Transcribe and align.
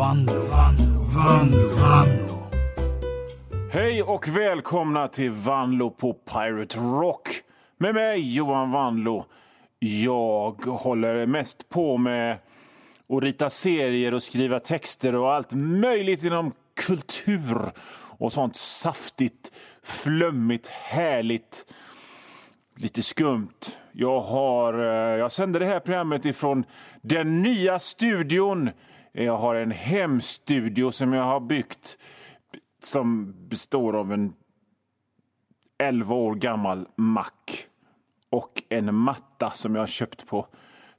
Vanlo, 0.00 0.32
Vanlo, 0.32 1.00
Vanlo, 1.14 1.68
Vanlo. 1.68 2.48
Hej 3.72 4.02
och 4.02 4.28
välkomna 4.28 5.08
till 5.08 5.30
Vanlo 5.30 5.90
på 5.90 6.12
Pirate 6.12 6.78
Rock. 6.78 7.28
Med 7.78 7.94
mig 7.94 8.34
Johan 8.34 8.70
Vanlo. 8.70 9.24
Jag 9.78 10.64
håller 10.64 11.26
mest 11.26 11.68
på 11.68 11.96
med 11.96 12.38
att 13.08 13.22
rita 13.22 13.50
serier 13.50 14.14
och 14.14 14.22
skriva 14.22 14.60
texter 14.60 15.14
och 15.14 15.32
allt 15.32 15.52
möjligt 15.54 16.24
inom 16.24 16.52
kultur 16.86 17.58
och 18.18 18.32
sånt 18.32 18.56
saftigt, 18.56 19.52
flummigt, 19.82 20.66
härligt, 20.66 21.64
lite 22.76 23.02
skumt. 23.02 23.76
Jag, 23.92 24.20
har, 24.20 24.74
eh, 24.74 25.18
jag 25.18 25.32
sänder 25.32 25.60
det 25.60 25.66
här 25.66 25.80
programmet 25.80 26.24
ifrån 26.24 26.64
den 27.02 27.42
nya 27.42 27.78
studion. 27.78 28.70
Jag 29.12 29.36
har 29.36 29.54
en 29.54 29.70
hemstudio 29.70 30.90
som 30.90 31.12
jag 31.12 31.24
har 31.24 31.40
byggt 31.40 31.98
som 32.82 33.34
består 33.48 33.96
av 33.96 34.12
en 34.12 34.32
11 35.78 36.14
år 36.14 36.34
gammal 36.34 36.86
mack 36.96 37.66
och 38.30 38.62
en 38.68 38.94
matta 38.94 39.50
som 39.50 39.74
jag 39.74 39.82
har 39.82 39.86
köpt 39.86 40.26
på 40.26 40.46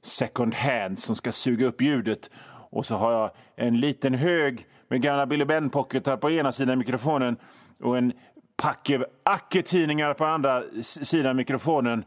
second 0.02 0.54
hand 0.54 0.98
som 0.98 1.16
ska 1.16 1.32
suga 1.32 1.66
upp 1.66 1.80
ljudet. 1.80 2.30
Och 2.70 2.86
så 2.86 2.96
har 2.96 3.12
jag 3.12 3.30
en 3.56 3.80
liten 3.80 4.14
hög 4.14 4.66
med 4.88 5.02
gamla 5.02 5.26
Billy 5.26 5.44
Ben-pocketar 5.44 6.16
på 6.16 6.30
ena 6.30 6.52
sidan 6.52 6.78
mikrofonen 6.78 7.36
och 7.82 7.98
en 7.98 8.12
packe 8.56 9.04
Acke-tidningar 9.24 10.14
på 10.14 10.24
andra 10.24 10.62
sidan 10.82 11.36
mikrofonen 11.36 12.04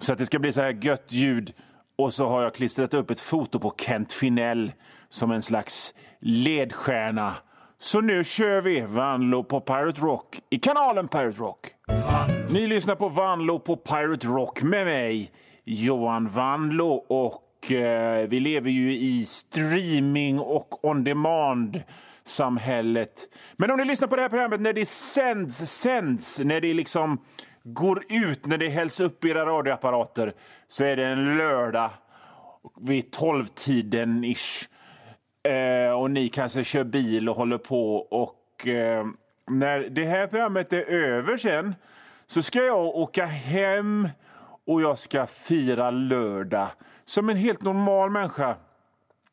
så 0.00 0.12
att 0.12 0.18
det 0.18 0.26
ska 0.26 0.38
bli 0.38 0.52
så 0.52 0.60
här 0.60 0.78
gött 0.82 1.12
ljud. 1.12 1.52
Och 1.96 2.14
så 2.14 2.28
har 2.28 2.42
jag 2.42 2.54
klistrat 2.54 2.94
upp 2.94 3.10
ett 3.10 3.20
foto 3.20 3.58
på 3.58 3.74
Kent 3.78 4.12
Finell 4.12 4.72
som 5.12 5.30
en 5.30 5.42
slags 5.42 5.94
ledstjärna. 6.20 7.34
Så 7.78 8.00
nu 8.00 8.24
kör 8.24 8.60
vi 8.60 8.80
Vanlo 8.80 9.44
på 9.44 9.60
Pirate 9.60 10.00
Rock 10.00 10.40
i 10.50 10.58
kanalen 10.58 11.08
Pirate 11.08 11.38
Rock. 11.38 11.66
Ni 12.52 12.66
lyssnar 12.66 12.94
på 12.94 13.08
Vanlo 13.08 13.58
på 13.58 13.76
Pirate 13.76 14.26
Rock 14.26 14.62
med 14.62 14.86
mig, 14.86 15.30
Johan 15.64 16.26
Vanlo. 16.26 17.04
Och 17.08 17.72
eh, 17.72 18.28
vi 18.28 18.40
lever 18.40 18.70
ju 18.70 18.92
i 18.92 19.24
streaming 19.24 20.38
och 20.38 20.84
on 20.84 21.04
demand 21.04 21.82
samhället. 22.24 23.28
Men 23.56 23.70
om 23.70 23.76
ni 23.76 23.84
lyssnar 23.84 24.08
på 24.08 24.16
det 24.16 24.22
här 24.22 24.28
programmet 24.28 24.60
när 24.60 24.72
det 24.72 24.88
sänds, 24.88 25.80
sänds, 25.80 26.38
när 26.38 26.60
det 26.60 26.74
liksom 26.74 27.18
går 27.64 28.04
ut, 28.08 28.46
när 28.46 28.58
det 28.58 28.68
hälls 28.68 29.00
upp 29.00 29.24
i 29.24 29.28
era 29.28 29.46
radioapparater 29.46 30.32
så 30.68 30.84
är 30.84 30.96
det 30.96 31.06
en 31.06 31.36
lördag 31.36 31.90
vid 32.80 33.10
tolvtiden 33.10 34.24
ish. 34.24 34.68
Eh, 35.42 35.92
och 35.92 36.10
ni 36.10 36.28
kanske 36.28 36.64
kör 36.64 36.84
bil 36.84 37.28
och 37.28 37.36
håller 37.36 37.58
på. 37.58 37.96
Och 37.96 38.66
eh, 38.66 39.06
när 39.46 39.80
det 39.80 40.04
här 40.04 40.26
programmet 40.26 40.72
är 40.72 40.82
över 40.82 41.36
sen 41.36 41.74
så 42.26 42.42
ska 42.42 42.62
jag 42.64 42.86
åka 42.86 43.24
hem 43.24 44.08
och 44.66 44.82
jag 44.82 44.98
ska 44.98 45.26
fira 45.26 45.90
lördag 45.90 46.68
som 47.04 47.28
en 47.28 47.36
helt 47.36 47.62
normal 47.62 48.10
människa. 48.10 48.56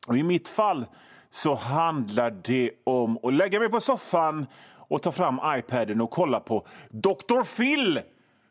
Och 0.08 0.16
I 0.16 0.22
mitt 0.22 0.48
fall 0.48 0.86
så 1.30 1.54
handlar 1.54 2.30
det 2.30 2.70
om 2.84 3.18
att 3.22 3.34
lägga 3.34 3.60
mig 3.60 3.68
på 3.68 3.80
soffan 3.80 4.46
och 4.76 5.02
ta 5.02 5.12
fram 5.12 5.40
iPaden 5.58 6.00
och 6.00 6.10
kolla 6.10 6.40
på 6.40 6.66
Dr. 6.90 7.56
Phil 7.56 8.00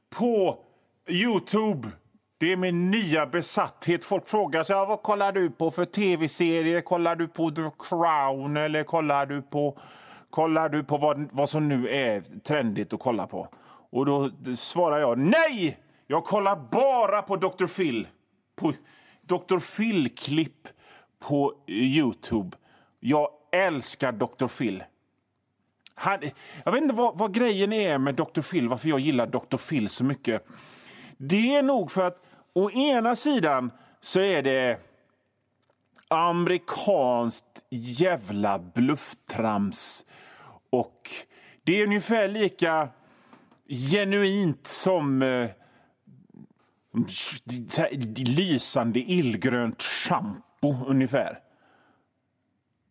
på 0.10 0.60
Youtube. 1.10 1.88
Det 2.40 2.52
är 2.52 2.58
min 2.58 2.92
nya 2.92 3.26
besatthet. 3.26 4.06
Folk 4.06 4.28
frågar 4.28 4.64
sig 4.64 4.76
vad 4.76 5.02
kollar 5.02 5.32
du 5.32 5.50
på 5.50 5.72
för 5.72 5.86
tv-serier. 5.86 6.82
Kollar 6.82 7.16
du 7.16 7.28
på 7.28 7.52
The 7.52 7.62
Crown 7.80 8.58
eller 8.58 8.84
kollar 8.84 9.26
du 9.26 9.42
på, 9.42 9.78
kollar 10.30 10.70
du 10.70 10.84
på 10.84 10.98
vad, 10.98 11.30
vad 11.32 11.50
som 11.50 11.68
nu 11.68 11.90
är 11.90 12.22
trendigt 12.40 12.94
att 12.94 13.00
kolla 13.00 13.28
på? 13.28 13.48
Och 13.92 14.06
då 14.06 14.30
svarar 14.56 15.00
jag 15.00 15.18
nej! 15.18 15.80
Jag 16.08 16.24
kollar 16.24 16.56
bara 16.56 17.22
på 17.22 17.36
Dr. 17.36 17.68
Phil. 17.68 18.08
På 18.56 18.74
Dr. 19.22 19.60
Phil-klipp 19.78 20.68
på 21.20 21.54
Youtube. 21.68 22.58
Jag 23.00 23.30
älskar 23.52 24.12
Dr. 24.12 24.48
Phil. 24.48 24.84
Han, 25.96 26.20
jag 26.64 26.72
vet 26.72 26.82
inte 26.82 26.96
vad, 26.96 27.18
vad, 27.18 27.34
grejen 27.34 27.74
är 27.74 27.98
med 27.98 28.16
Dr. 28.16 28.42
Phil, 28.42 28.70
varför 28.70 28.90
jag 28.90 29.00
gillar 29.00 29.28
Dr. 29.28 29.58
Phil 29.58 29.90
så 29.90 30.04
mycket. 30.04 30.46
Det 31.18 31.56
är 31.56 31.64
nog 31.64 31.92
för 31.92 32.04
att 32.04 32.26
å 32.54 32.72
ena 32.72 33.16
sidan 33.16 33.72
så 34.02 34.20
är 34.20 34.44
det 34.44 34.80
amerikanskt 36.08 37.66
jävla 37.70 38.60
blufftrams. 38.60 40.06
Och 40.70 41.10
det 41.64 41.80
är 41.80 41.84
ungefär 41.84 42.28
lika 42.28 42.90
genuint 43.68 44.68
som 44.68 45.22
eh, 45.22 45.50
lysande 48.16 49.00
illgrönt 49.00 49.82
schampo 49.82 50.86
ungefär. 50.88 51.40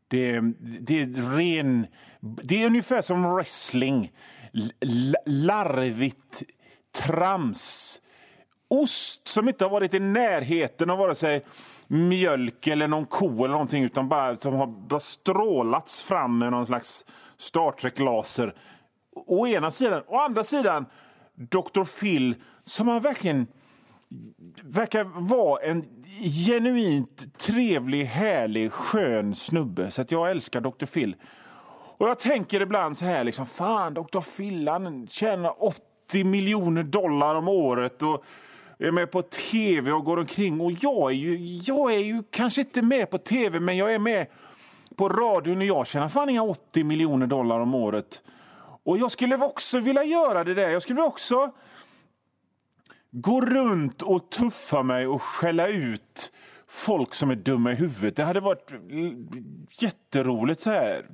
Det, 0.08 0.40
det, 0.60 1.00
är 1.00 1.36
ren... 1.36 1.86
Det 2.20 2.62
är 2.62 2.66
ungefär 2.66 3.00
som 3.00 3.34
wrestling. 3.34 4.12
L 4.80 5.16
larvigt 5.26 6.42
trams. 6.92 8.00
Ost 8.68 9.28
som 9.28 9.48
inte 9.48 9.64
har 9.64 9.70
varit 9.70 9.94
i 9.94 10.00
närheten 10.00 10.90
av 10.90 10.98
vare 10.98 11.14
sig 11.14 11.44
mjölk 11.86 12.66
eller 12.66 12.88
någon 12.88 13.06
ko 13.06 13.44
eller 13.44 13.48
någonting 13.48 13.84
utan 13.84 14.08
bara 14.08 14.36
som 14.36 14.54
har 14.54 14.66
bara 14.66 15.00
strålats 15.00 16.02
fram 16.02 16.38
med 16.38 16.50
någon 16.50 16.66
slags 16.66 17.04
Star 17.36 17.70
Trek-laser. 17.72 18.54
Å 19.26 19.46
ena 19.46 19.70
sidan. 19.70 20.02
Å 20.06 20.18
andra 20.18 20.44
sidan 20.44 20.86
Dr. 21.34 22.00
Phil 22.00 22.34
som 22.62 22.88
han 22.88 23.00
verkligen 23.00 23.46
verkar 24.62 25.04
vara 25.04 25.62
en 25.62 25.84
genuint 26.46 27.38
trevlig, 27.38 28.04
härlig, 28.04 28.72
skön 28.72 29.34
snubbe. 29.34 29.90
Så 29.90 30.02
att 30.02 30.12
jag 30.12 30.30
älskar 30.30 30.60
Dr. 30.60 30.86
Phil. 30.86 31.16
Och 31.98 32.08
jag 32.08 32.18
tänker 32.18 32.60
ibland 32.60 32.96
så 32.96 33.04
här, 33.04 33.24
liksom, 33.24 33.46
fan 33.46 33.94
Dr. 33.94 34.36
Phil 34.36 34.68
han 34.68 35.06
tjänar 35.06 35.64
80 35.64 36.24
miljoner 36.24 36.82
dollar 36.82 37.34
om 37.34 37.48
året 37.48 38.02
och 38.02 38.24
är 38.78 38.90
med 38.90 39.10
på 39.10 39.22
tv 39.22 39.92
och 39.92 40.04
går 40.04 40.16
omkring. 40.16 40.60
Och 40.60 40.72
jag 40.72 41.10
är 41.10 41.14
ju, 41.14 41.60
jag 41.64 41.94
är 41.94 41.98
ju 41.98 42.22
kanske 42.30 42.60
inte 42.60 42.82
med 42.82 43.10
på 43.10 43.18
tv, 43.18 43.60
men 43.60 43.76
jag 43.76 43.94
är 43.94 43.98
med 43.98 44.26
på 44.96 45.08
radion 45.08 45.58
och 45.58 45.64
jag 45.64 45.86
tjänar 45.86 46.08
fan 46.08 46.28
inga 46.28 46.42
80 46.42 46.84
miljoner 46.84 47.26
dollar 47.26 47.60
om 47.60 47.74
året. 47.74 48.22
Och 48.82 48.98
jag 48.98 49.10
skulle 49.10 49.36
också 49.36 49.80
vilja 49.80 50.04
göra 50.04 50.44
det 50.44 50.54
där. 50.54 50.68
Jag 50.68 50.82
skulle 50.82 51.02
också 51.02 51.52
gå 53.10 53.40
runt 53.40 54.02
och 54.02 54.30
tuffa 54.30 54.82
mig 54.82 55.06
och 55.06 55.22
skälla 55.22 55.68
ut 55.68 56.32
folk 56.70 57.14
som 57.14 57.30
är 57.30 57.34
dumma 57.34 57.72
i 57.72 57.74
huvudet. 57.74 58.16
Det 58.16 58.24
hade 58.24 58.40
varit 58.40 58.72
jätteroligt 59.78 60.60
så 60.60 60.70
här. 60.70 61.06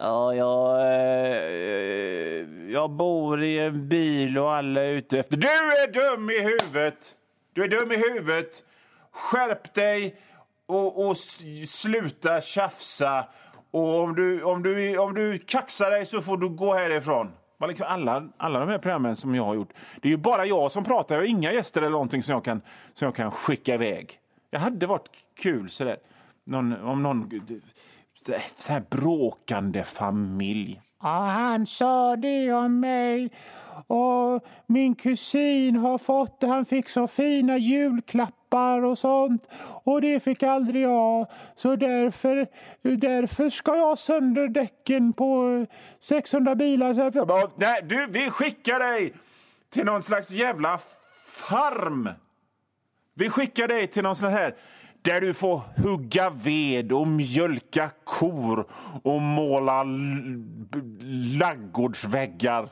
Ja, 0.00 0.34
jag, 0.34 0.80
eh, 0.80 2.46
jag 2.72 2.90
bor 2.90 3.42
i 3.42 3.58
en 3.58 3.88
bil 3.88 4.38
och 4.38 4.52
alla 4.54 4.84
är 4.84 4.92
ute 4.92 5.18
efter... 5.18 5.36
Du 5.36 5.48
är 5.48 5.92
dum 5.92 6.30
i 6.30 6.40
huvudet! 6.40 7.16
Du 7.52 7.64
är 7.64 7.68
dum 7.68 7.92
i 7.92 7.96
huvudet! 7.96 8.64
Skärp 9.12 9.74
dig 9.74 10.16
och, 10.66 11.08
och 11.08 11.16
sluta 11.68 12.40
tjafsa. 12.40 13.24
Och 13.70 14.00
om 14.00 14.14
du, 14.14 14.42
om, 14.42 14.62
du, 14.62 14.98
om 14.98 15.14
du 15.14 15.38
kaxar 15.38 15.90
dig 15.90 16.06
så 16.06 16.20
får 16.20 16.36
du 16.36 16.48
gå 16.48 16.74
härifrån. 16.74 17.32
Liksom 17.68 17.86
alla, 17.88 18.28
alla 18.36 18.60
de 18.60 18.68
här 18.68 18.78
programmen 18.78 19.16
som 19.16 19.34
jag 19.34 19.44
har 19.44 19.54
gjort. 19.54 19.72
Det 20.02 20.08
är 20.08 20.10
ju 20.10 20.16
bara 20.16 20.46
jag 20.46 20.72
som 20.72 20.84
pratar. 20.84 21.14
Jag 21.14 21.22
har 21.22 21.28
inga 21.28 21.52
gäster 21.52 21.82
eller 21.82 21.90
någonting 21.90 22.22
som 22.22 22.32
jag 22.32 22.44
kan, 22.44 22.62
som 22.92 23.06
jag 23.06 23.14
kan 23.14 23.30
skicka 23.30 23.74
iväg. 23.74 24.18
Det 24.52 24.58
hade 24.58 24.86
varit 24.86 25.08
kul 25.34 25.68
sådär. 25.68 25.96
Någon, 26.44 26.82
om 26.82 27.02
någon 27.02 27.30
så 28.56 28.72
här 28.72 28.84
bråkande 28.90 29.84
familj. 29.84 30.80
Ja, 31.02 31.18
han 31.18 31.66
sa 31.66 32.16
det 32.16 32.52
om 32.52 32.80
mig. 32.80 33.30
Och 33.86 34.44
min 34.66 34.94
kusin 34.94 35.76
har 35.76 35.98
fått 35.98 36.40
det. 36.40 36.46
Han 36.46 36.64
fick 36.64 36.88
så 36.88 37.06
fina 37.06 37.56
julklappar 37.56 38.84
och 38.84 38.98
sånt. 38.98 39.48
Och 39.84 40.00
det 40.00 40.20
fick 40.20 40.42
aldrig 40.42 40.82
jag. 40.82 41.26
Så 41.54 41.76
därför, 41.76 42.46
därför 42.96 43.50
ska 43.50 43.76
jag 43.76 43.98
sönder 43.98 44.48
däcken 44.48 45.12
på 45.12 45.66
600 46.00 46.54
bilar. 46.54 46.94
Så 46.94 47.50
nej, 47.56 47.80
du, 47.84 48.06
vi 48.06 48.30
skickar 48.30 48.78
dig 48.78 49.14
till 49.70 49.84
någon 49.84 50.02
slags 50.02 50.30
jävla 50.30 50.78
farm. 51.48 52.08
Vi 53.22 53.30
skickar 53.30 53.68
dig 53.68 53.86
till 53.86 54.02
någon 54.02 54.16
sån 54.16 54.32
här 54.32 54.54
där 55.02 55.20
du 55.20 55.34
får 55.34 55.60
hugga 55.82 56.30
ved 56.30 56.92
och 56.92 57.08
mjölka 57.08 57.90
kor 58.04 58.66
och 59.02 59.22
måla 59.22 59.84
laggårdsväggar. 61.38 62.68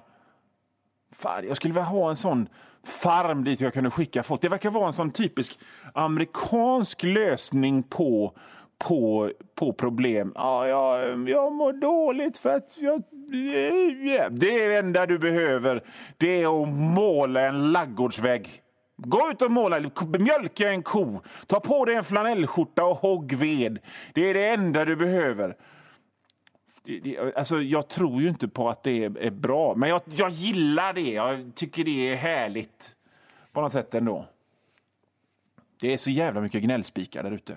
Fan, 1.12 1.49
jag 1.49 1.56
skulle 1.56 1.75
vilja 1.75 1.85
ha 1.85 2.11
en 2.11 2.17
sån 2.17 2.49
farm 2.85 3.44
dit 3.44 3.61
jag 3.61 3.75
kunde 3.75 3.91
skicka 3.91 4.23
folk. 4.23 4.41
Det 4.41 4.49
verkar 4.49 4.70
vara 4.70 4.87
en 4.87 4.93
sån 4.93 5.11
typisk 5.11 5.58
amerikansk 5.94 7.02
lösning 7.02 7.82
på 7.82 8.37
på, 8.79 9.31
på 9.55 9.73
problem. 9.73 10.32
Ja, 10.35 10.69
jag, 10.69 11.29
jag 11.29 11.52
mår 11.52 11.73
dåligt 11.73 12.38
för 12.38 12.56
att 12.56 12.79
jag... 12.81 13.02
Det 14.31 14.64
är 14.64 14.69
det 14.69 14.76
enda 14.76 15.06
du 15.06 15.19
behöver. 15.19 15.85
Det 16.17 16.43
är 16.43 16.62
att 16.62 16.69
måla 16.69 17.41
en 17.41 17.73
laggårdsvägg. 17.73 18.62
Gå 19.02 19.31
ut 19.31 19.43
och 19.43 19.50
måla, 19.50 19.91
mjölka 20.19 20.70
en 20.70 20.82
ko, 20.82 21.20
ta 21.47 21.61
på 21.61 21.85
dig 21.85 21.94
en 21.94 22.05
flanellskjorta 22.05 22.85
och 22.85 22.97
hogg 22.97 23.32
ved. 23.32 23.79
Det 24.14 24.31
är 24.31 24.35
det 24.35 24.49
enda 24.49 24.85
du 24.85 24.97
behöver. 24.97 25.56
Alltså, 27.37 27.62
jag 27.62 27.88
tror 27.88 28.23
ju 28.23 28.29
inte 28.29 28.49
på 28.49 28.69
att 28.69 28.82
det 28.82 29.05
är 29.05 29.31
bra, 29.31 29.75
men 29.75 29.88
jag, 29.88 30.00
jag 30.06 30.31
gillar 30.31 30.93
det. 30.93 31.11
Jag 31.11 31.52
tycker 31.55 31.85
det 31.85 32.12
är 32.12 32.17
härligt 32.17 32.97
på 33.52 33.61
något 33.61 33.73
sätt 33.73 33.94
ändå. 33.94 34.26
Det 35.81 35.93
är 35.93 35.97
så 35.97 36.11
jävla 36.11 36.41
mycket 36.41 36.62
gnällspikar 36.62 37.23
där 37.23 37.31
ute. 37.31 37.56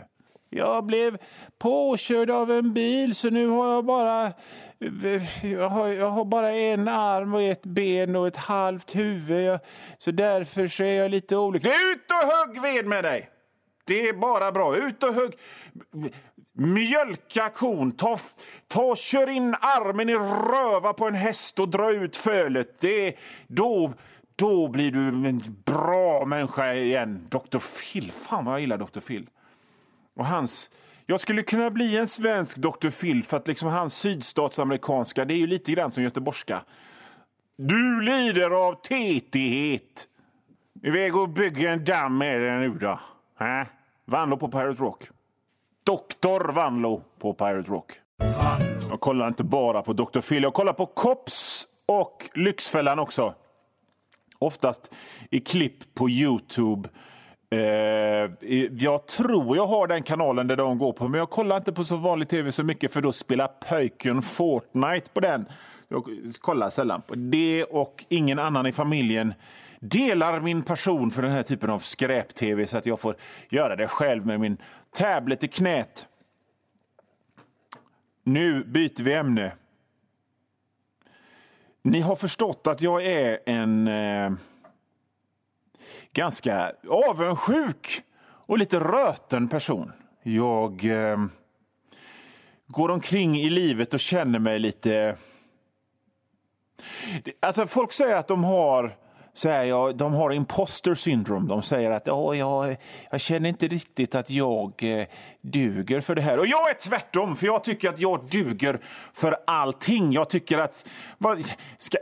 Jag 0.56 0.86
blev 0.86 1.18
påkörd 1.58 2.30
av 2.30 2.52
en 2.52 2.74
bil 2.74 3.16
så 3.16 3.30
nu 3.30 3.48
har 3.48 3.74
jag 3.74 3.86
bara 3.86 4.34
jag 5.44 5.70
har, 5.70 5.88
jag 5.88 6.10
har 6.10 6.26
bara 6.26 6.52
en 6.52 6.88
arm 6.88 7.34
och 7.34 7.42
ett 7.42 7.64
ben 7.64 8.16
och 8.16 8.28
ett 8.28 8.38
halvt 8.38 8.96
huvud. 8.96 9.44
Jag, 9.44 9.60
så 9.98 10.12
därför 10.12 10.68
så 10.68 10.84
är 10.84 10.94
jag 10.94 11.12
lite 11.12 11.38
olycklig. 11.38 11.72
Ut 11.72 12.12
och 12.12 12.30
hugg 12.30 12.62
ved 12.62 12.86
med 12.86 13.04
dig! 13.04 13.30
Det 13.86 14.10
är 14.10 14.14
bara 14.14 14.52
bra. 14.52 14.76
Ut 14.76 15.04
och 15.04 15.14
hugg. 15.14 15.34
Mjölka 16.54 17.50
kon. 17.50 17.92
Ta, 17.92 18.18
ta, 18.68 18.96
kör 18.96 19.30
in 19.30 19.56
armen 19.60 20.10
i 20.10 20.16
röva 20.16 20.94
på 20.94 21.08
en 21.08 21.16
häst 21.16 21.60
och 21.60 21.70
dra 21.70 21.92
ut 21.92 22.16
fölet. 22.16 22.80
Det, 22.80 23.16
då, 23.48 23.94
då 24.36 24.68
blir 24.68 24.92
du 24.92 25.00
en 25.00 25.42
bra 25.66 26.26
människa 26.26 26.74
igen. 26.74 27.28
Dr. 27.30 27.60
Phil. 27.60 28.12
Fan 28.12 28.46
vad 28.46 28.54
jag 28.54 28.62
gillar 28.62 28.78
Dr. 28.78 29.00
Phil. 29.00 29.28
Och 30.16 30.26
hans... 30.26 30.70
Jag 31.06 31.20
skulle 31.20 31.44
kunna 31.44 31.70
bli 31.70 31.98
en 31.98 32.08
svensk 32.08 32.58
Dr. 32.58 32.90
Phil 32.90 33.24
för 33.24 33.38
att 33.38 33.48
liksom 33.48 33.70
hans 33.70 33.94
sydstatsamerikanska 33.94 35.26
det 35.26 35.34
är 35.34 35.38
ju 35.38 35.48
lite 35.48 35.72
grann 35.72 35.92
som 35.92 36.04
göteborgska. 36.04 36.62
Du 37.58 38.02
lider 38.02 38.50
av 38.50 38.74
tetighet. 38.82 40.08
Iväg 40.84 41.16
och 41.16 41.30
bygga 41.30 41.72
en 41.72 41.86
damm 41.86 42.18
med 42.18 42.42
dig 42.42 42.60
nu 42.60 42.70
då. 42.70 43.00
Äh? 43.40 43.68
Vanlo 44.06 44.38
på 44.38 44.48
Pirate 44.48 44.82
Rock. 44.82 45.10
Doktor 45.86 46.52
Vanlo 46.52 47.02
på 47.20 47.34
Pirate 47.34 47.72
Rock. 47.72 47.92
Jag 48.90 49.00
kollar 49.00 49.28
inte 49.28 49.44
bara 49.44 49.82
på 49.82 49.94
Dr. 49.94 50.22
Phil, 50.22 50.44
jag 50.44 50.54
kollar 50.54 50.74
på 50.74 50.86
Kops 50.86 51.68
och 51.86 52.30
Lyxfällan 52.36 53.00
också. 53.00 53.34
Oftast 54.40 54.92
i 55.32 55.40
klipp 55.40 55.94
på 55.94 56.10
Youtube. 56.10 56.90
Eh, 57.54 58.32
jag 58.78 59.08
tror 59.08 59.58
jag 59.58 59.68
har 59.68 59.88
den 59.88 60.04
kanalen 60.04 60.48
där 60.48 60.56
de 60.56 60.78
går 60.78 60.94
på, 60.94 61.08
men 61.08 61.20
jag 61.20 61.30
kollar 61.30 61.58
inte 61.58 61.74
på 61.74 61.84
så 61.84 61.96
vanlig 61.96 62.28
tv 62.28 62.52
så 62.52 62.64
mycket 62.64 62.94
för 62.94 63.02
då 63.02 63.12
spelar 63.12 63.48
pöjken 63.48 64.22
Fortnite 64.22 65.10
på 65.14 65.20
den. 65.20 65.46
Jag 65.88 66.06
kollar 66.42 66.70
sällan 66.70 67.02
på 67.02 67.16
det 67.16 67.64
och 67.64 68.06
ingen 68.10 68.40
annan 68.40 68.66
i 68.66 68.72
familjen 68.72 69.34
delar 69.80 70.40
min 70.40 70.62
passion 70.62 71.12
för 71.12 71.22
den 71.22 71.32
här 71.32 71.44
typen 71.44 71.70
av 71.70 71.80
skräp-tv 71.80 72.68
så 72.68 72.78
att 72.78 72.86
jag 72.86 73.00
får 73.00 73.16
göra 73.50 73.76
det 73.76 73.88
själv 73.88 74.26
med 74.26 74.40
min 74.40 74.58
tablet 74.92 75.44
i 75.44 75.48
knät. 75.48 76.08
Nu 78.24 78.64
byter 78.64 79.04
vi 79.04 79.14
ämne. 79.14 79.52
Ni 81.82 82.02
har 82.02 82.16
förstått 82.16 82.68
att 82.68 82.82
jag 82.82 83.06
är 83.06 83.40
en 83.46 83.88
eh, 83.88 84.32
ganska 86.14 86.72
avundsjuk 86.90 88.02
och 88.46 88.58
lite 88.58 88.80
röten 88.80 89.48
person. 89.48 89.92
Jag 90.24 90.86
eh, 90.86 91.18
går 92.68 92.90
omkring 92.90 93.40
i 93.40 93.50
livet 93.50 93.94
och 93.94 94.00
känner 94.00 94.40
mig 94.40 94.60
lite... 94.60 95.18
Alltså 97.40 97.68
folk 97.68 97.92
säger 97.92 98.16
att 98.16 98.28
de 98.28 98.44
har 98.44 98.98
så 99.36 99.50
är 99.50 99.64
jag, 99.64 99.98
de 99.98 100.14
har 100.14 100.32
imposter 100.34 100.96
syndrome. 100.96 101.48
De 101.48 101.62
säger 101.62 101.92
att 101.92 102.08
oh, 102.08 102.38
jag, 102.38 102.76
jag 103.12 103.22
känner 103.22 103.50
inte 103.50 103.68
riktigt 103.68 104.16
att 104.16 104.30
jag 104.30 104.74
eh, 104.84 105.06
duger 105.42 106.02
för 106.02 106.16
det 106.16 106.22
här. 106.22 106.40
Och 106.40 106.48
jag 106.48 106.70
är 106.70 106.74
tvärtom, 106.74 107.36
för 107.36 107.46
jag 107.46 107.64
tycker 107.64 107.90
att 107.90 108.00
jag 108.00 108.28
duger 108.32 108.80
för 109.14 109.38
allting. 109.48 110.12
Jag 110.12 110.30
tycker 110.30 110.58
att... 110.58 110.90
Vad, 111.18 111.46
ska, 111.78 111.98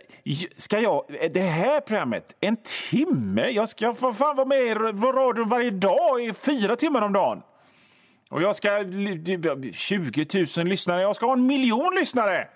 ska 0.57 0.79
jag... 0.79 1.05
Det 1.33 1.41
här 1.41 1.79
programmet, 1.79 2.35
en 2.39 2.57
timme? 2.89 3.49
Jag 3.49 3.69
ska 3.69 3.93
för 3.93 4.11
fan 4.11 4.35
vara 4.35 4.47
med 4.47 4.61
i 4.61 4.73
radion 4.73 5.49
varje 5.49 5.71
dag 5.71 6.23
i 6.23 6.33
fyra 6.33 6.75
timmar 6.75 7.01
om 7.01 7.13
dagen. 7.13 7.41
Och 8.29 8.41
jag 8.41 8.55
ska... 8.55 8.83
20 9.73 10.45
000 10.57 10.67
lyssnare. 10.67 11.01
Jag 11.01 11.15
ska 11.15 11.25
ha 11.25 11.33
en 11.33 11.45
miljon 11.45 11.95
lyssnare! 11.95 12.47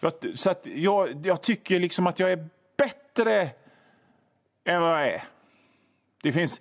Jag, 0.00 0.12
så 0.34 0.50
att 0.50 0.66
jag, 0.74 1.26
jag 1.26 1.42
tycker 1.42 1.80
liksom 1.80 2.06
att 2.06 2.18
jag 2.18 2.32
är 2.32 2.48
bättre 2.78 3.50
än 4.64 4.80
vad 4.80 4.90
jag 4.90 5.08
är. 5.08 5.22
Det 6.22 6.32
finns, 6.32 6.60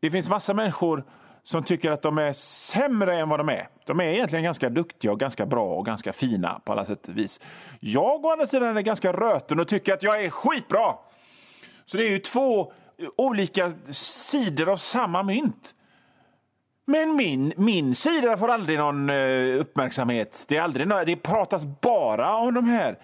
det 0.00 0.10
finns 0.10 0.28
massa 0.28 0.54
människor 0.54 1.04
som 1.42 1.62
tycker 1.62 1.90
att 1.90 2.02
de 2.02 2.18
är 2.18 2.32
sämre 2.32 3.18
än 3.18 3.28
vad 3.28 3.40
de 3.40 3.48
är. 3.48 3.68
De 3.86 4.00
är 4.00 4.04
egentligen 4.04 4.44
ganska 4.44 4.70
duktiga 4.70 5.12
och 5.12 5.20
ganska 5.20 5.46
bra 5.46 5.74
och 5.74 5.86
ganska 5.86 6.12
fina 6.12 6.60
på 6.64 6.72
alla 6.72 6.84
sätt 6.84 7.08
och 7.08 7.16
vis. 7.16 7.40
Jag 7.80 8.24
å 8.24 8.30
andra 8.30 8.46
sidan 8.46 8.76
är 8.76 8.82
ganska 8.82 9.12
röten 9.12 9.60
och 9.60 9.68
tycker 9.68 9.94
att 9.94 10.02
jag 10.02 10.24
är 10.24 10.30
skitbra. 10.30 10.94
Så 11.84 11.96
det 11.96 12.06
är 12.06 12.10
ju 12.10 12.18
två 12.18 12.72
olika 13.16 13.70
sidor 13.90 14.68
av 14.68 14.76
samma 14.76 15.22
mynt. 15.22 15.74
Men 16.84 17.16
min, 17.16 17.52
min 17.56 17.94
sida 17.94 18.36
får 18.36 18.48
aldrig 18.48 18.78
någon 18.78 19.10
eh, 19.10 19.60
uppmärksamhet. 19.60 20.44
Det, 20.48 20.56
är 20.56 20.62
aldrig, 20.62 20.88
det 21.06 21.16
pratas 21.16 21.66
bara 21.80 22.36
om 22.36 22.54
de 22.54 22.64
här 22.64 22.98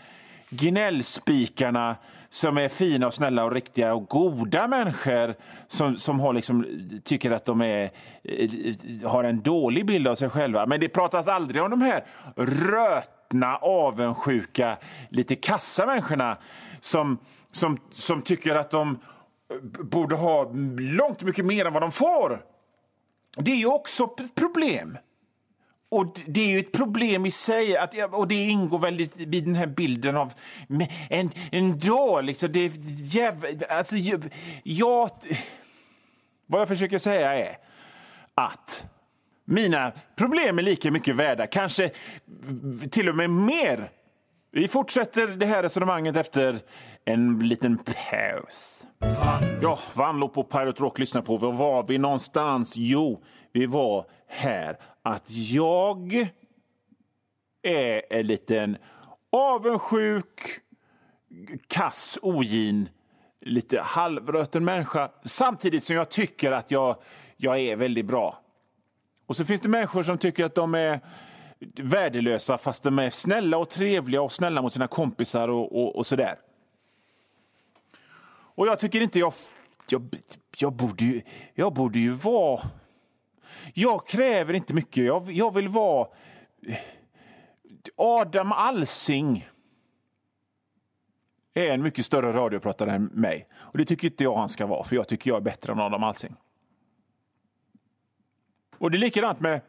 gnällspikarna 0.50 1.96
som 2.28 2.58
är 2.58 2.68
fina 2.68 3.06
och 3.06 3.14
snälla 3.14 3.44
och 3.44 3.52
riktiga 3.52 3.94
och 3.94 4.08
goda 4.08 4.68
människor 4.68 5.34
som, 5.66 5.96
som 5.96 6.20
har 6.20 6.32
liksom, 6.32 6.66
tycker 7.04 7.30
att 7.30 7.44
de 7.44 7.60
är, 7.62 7.90
eh, 8.24 9.10
har 9.10 9.24
en 9.24 9.42
dålig 9.42 9.86
bild 9.86 10.08
av 10.08 10.14
sig 10.14 10.30
själva. 10.30 10.66
Men 10.66 10.80
det 10.80 10.88
pratas 10.88 11.28
aldrig 11.28 11.62
om 11.62 11.70
de 11.70 11.80
här 11.80 12.04
rötna, 12.36 13.56
avundsjuka, 13.56 14.76
lite 15.08 15.36
kassa 15.36 15.86
människorna 15.86 16.36
som, 16.80 17.18
som, 17.52 17.78
som 17.90 18.22
tycker 18.22 18.54
att 18.54 18.70
de 18.70 18.98
borde 19.80 20.16
ha 20.16 20.50
långt 20.78 21.22
mycket 21.22 21.44
mer 21.44 21.64
än 21.64 21.72
vad 21.72 21.82
de 21.82 21.92
får. 21.92 22.42
Det 23.36 23.50
är 23.50 23.56
ju 23.56 23.66
också 23.66 24.04
ett 24.04 24.34
problem. 24.34 24.98
Och 25.90 26.20
Det 26.26 26.40
är 26.40 26.48
ju 26.48 26.58
ett 26.58 26.72
problem 26.72 27.26
i 27.26 27.30
sig, 27.30 27.76
att, 27.76 27.94
och 28.12 28.28
det 28.28 28.34
ingår 28.34 28.78
väl 28.78 29.00
i 29.00 29.40
den 29.40 29.54
här 29.54 29.66
bilden 29.66 30.16
av 30.16 30.32
en, 31.10 31.30
en 31.50 31.78
dag. 31.78 32.24
Liksom, 32.24 32.52
det 32.52 32.72
jäv, 33.14 33.44
alltså, 33.70 33.96
jag, 33.96 35.12
vad 36.46 36.60
jag 36.60 36.68
försöker 36.68 36.98
säga 36.98 37.34
är 37.34 37.56
att 38.34 38.86
mina 39.44 39.92
problem 40.16 40.58
är 40.58 40.62
lika 40.62 40.90
mycket 40.90 41.14
värda, 41.14 41.46
kanske 41.46 41.90
till 42.90 43.08
och 43.08 43.16
med 43.16 43.30
mer. 43.30 43.90
Vi 44.52 44.68
fortsätter 44.68 45.26
det 45.26 45.46
här 45.46 45.62
resonemanget 45.62 46.16
efter 46.16 46.58
en 47.04 47.38
liten 47.38 47.78
paus. 47.78 48.84
Ja, 49.62 49.78
Vanlo 49.94 50.28
på 50.28 50.44
Pirate 50.44 50.82
Rock 50.82 50.98
lyssnar 50.98 51.22
på. 51.22 51.36
Var 51.36 51.52
var 51.52 51.82
vi 51.82 51.98
någonstans? 51.98 52.72
Jo, 52.76 53.22
vi 53.52 53.66
var 53.66 54.06
här 54.26 54.76
att 55.02 55.30
jag 55.30 56.28
är 57.62 58.02
en 58.10 58.26
liten 58.26 58.76
avundsjuk, 59.32 60.60
kass, 61.66 62.18
ogin, 62.22 62.88
lite 63.40 63.80
halvröten 63.80 64.64
människa 64.64 65.10
samtidigt 65.24 65.84
som 65.84 65.96
jag 65.96 66.08
tycker 66.08 66.52
att 66.52 66.70
jag, 66.70 66.96
jag 67.36 67.58
är 67.58 67.76
väldigt 67.76 68.06
bra. 68.06 68.38
Och 69.26 69.36
så 69.36 69.44
finns 69.44 69.60
det 69.60 69.68
människor 69.68 70.02
som 70.02 70.18
tycker 70.18 70.44
att 70.44 70.54
de 70.54 70.74
är 70.74 71.00
värdelösa 71.76 72.58
fast 72.58 72.82
de 72.82 72.98
är 72.98 73.10
snälla 73.10 73.58
och 73.58 73.70
trevliga 73.70 74.22
och 74.22 74.32
snälla 74.32 74.62
mot 74.62 74.72
sina 74.72 74.88
kompisar 74.88 75.48
och, 75.48 75.82
och, 75.82 75.96
och 75.96 76.06
sådär. 76.06 76.38
Och 78.30 78.66
jag 78.66 78.78
tycker 78.78 79.00
inte 79.00 79.18
jag... 79.18 79.32
Jag, 79.90 80.08
jag, 80.58 80.72
borde, 80.72 81.04
ju, 81.04 81.22
jag 81.54 81.74
borde 81.74 81.98
ju 81.98 82.12
vara 82.12 82.60
jag 83.74 84.06
kräver 84.06 84.54
inte 84.54 84.74
mycket. 84.74 85.04
Jag, 85.04 85.32
jag 85.32 85.54
vill 85.54 85.68
vara 85.68 86.08
Adam 87.96 88.52
Alsing 88.52 89.48
är 91.54 91.72
en 91.72 91.82
mycket 91.82 92.04
större 92.04 92.32
radiopratare 92.32 92.92
än 92.92 93.04
mig. 93.04 93.48
Och 93.54 93.78
Det 93.78 93.84
tycker 93.84 94.08
inte 94.08 94.24
jag 94.24 94.34
han 94.34 94.48
ska 94.48 94.66
vara, 94.66 94.84
för 94.84 94.96
jag 94.96 95.08
tycker 95.08 95.30
jag 95.30 95.36
är 95.36 95.40
bättre 95.40 95.72
än 95.72 95.80
Adam 95.80 96.04
Alsing. 96.04 96.36
Och 98.78 98.90
det 98.90 98.96
är 98.96 99.00
likadant 99.00 99.40
med... 99.40 99.60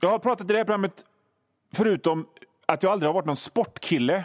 Jag 0.00 0.10
har 0.10 0.18
pratat 0.18 0.50
i 0.50 0.52
det 0.52 0.58
här 0.58 0.64
programmet 0.64 1.06
förut 1.72 2.06
om 2.06 2.26
att 2.66 2.82
jag 2.82 2.92
aldrig 2.92 3.08
har 3.08 3.14
varit 3.14 3.26
någon 3.26 3.36
sportkille. 3.36 4.24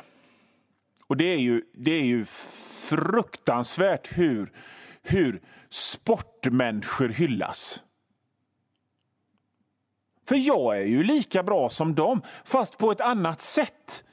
Och 1.08 1.18
det 1.18 1.24
är 1.24 1.38
ju, 1.38 1.64
det 1.74 1.92
är 1.92 2.06
ju 2.06 2.26
fruktansvärt 2.26 4.18
hur 4.18 4.52
hur 5.02 5.42
sportmänniskor 5.70 7.10
hyllas. 7.10 7.84
För 10.28 10.36
jag 10.36 10.78
är 10.78 10.86
ju 10.86 11.04
lika 11.04 11.44
bra 11.44 11.70
som 11.70 11.96
dem, 11.96 12.22
fast 12.44 12.78
på 12.78 12.92
ett 12.92 13.02
annat 13.02 13.42
sätt. 13.42 14.04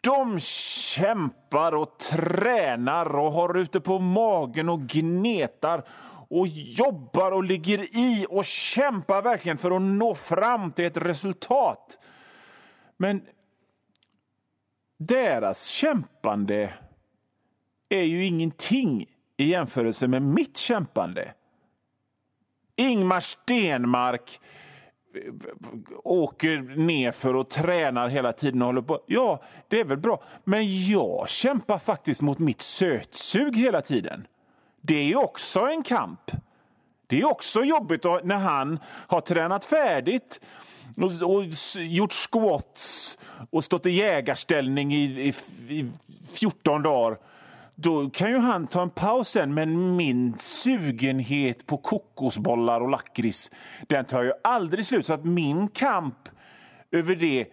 De 0.00 0.40
kämpar 0.40 1.74
och 1.74 1.98
tränar 1.98 3.16
och 3.16 3.32
har 3.32 3.58
ute 3.58 3.80
på 3.80 3.98
magen 3.98 4.68
och 4.68 4.80
gnetar 4.80 5.84
och 6.28 6.46
jobbar 6.48 7.32
och 7.32 7.44
ligger 7.44 7.96
i 7.96 8.26
och 8.28 8.44
kämpar 8.44 9.22
verkligen 9.22 9.58
för 9.58 9.70
att 9.70 9.82
nå 9.82 10.14
fram 10.14 10.72
till 10.72 10.84
ett 10.84 10.96
resultat. 10.96 11.98
Men 12.96 13.22
deras 14.98 15.66
kämpande 15.66 16.74
är 17.88 18.02
ju 18.02 18.26
ingenting 18.26 19.06
i 19.36 19.44
jämförelse 19.44 20.08
med 20.08 20.22
mitt 20.22 20.56
kämpande. 20.56 21.34
Ingmar 22.76 23.20
Stenmark 23.20 24.40
åker 26.04 26.76
nerför 26.76 27.34
och 27.34 27.50
tränar 27.50 28.08
hela 28.08 28.32
tiden 28.32 28.62
och 28.62 28.66
håller 28.66 28.82
på. 28.82 29.00
Ja, 29.06 29.42
det 29.68 29.80
är 29.80 29.84
väl 29.84 29.98
bra. 29.98 30.22
Men 30.44 30.86
jag 30.88 31.28
kämpar 31.28 31.78
faktiskt 31.78 32.20
mot 32.20 32.38
mitt 32.38 32.60
sötsug 32.60 33.56
hela 33.56 33.80
tiden. 33.80 34.26
Det 34.80 35.12
är 35.12 35.16
också 35.16 35.60
en 35.60 35.82
kamp. 35.82 36.30
Det 37.06 37.20
är 37.20 37.30
också 37.30 37.64
jobbigt 37.64 38.04
när 38.04 38.38
han 38.38 38.78
har 38.86 39.20
tränat 39.20 39.64
färdigt 39.64 40.40
och, 40.96 41.34
och 41.34 41.44
gjort 41.78 42.12
squats 42.12 43.18
och 43.50 43.64
stått 43.64 43.86
i 43.86 43.90
jägarställning 43.90 44.94
i, 44.94 45.04
i, 45.04 45.34
i 45.68 45.90
14 46.34 46.82
dagar 46.82 47.18
då 47.82 48.10
kan 48.10 48.30
ju 48.30 48.38
han 48.38 48.66
ta 48.66 48.82
en 48.82 48.90
paus 48.90 49.28
sen, 49.28 49.54
men 49.54 49.96
min 49.96 50.38
sugenhet 50.38 51.66
på 51.66 51.76
kokosbollar 51.76 52.80
och 52.80 52.88
lakrits 52.88 53.50
den 53.88 54.04
tar 54.04 54.22
ju 54.22 54.32
aldrig 54.44 54.86
slut. 54.86 55.06
Så 55.06 55.14
att 55.14 55.24
min 55.24 55.68
kamp 55.68 56.28
över 56.90 57.14
det 57.14 57.46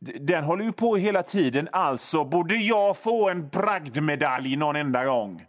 den 0.00 0.44
håller 0.44 0.64
ju 0.64 0.72
på 0.72 0.96
hela 0.96 1.22
tiden. 1.22 1.68
Alltså 1.72 2.24
borde 2.24 2.56
jag 2.56 2.96
få 2.96 3.28
en 3.28 3.48
bragdmedalj 3.48 4.56
någon 4.56 4.76
enda 4.76 5.04
gång. 5.04 5.44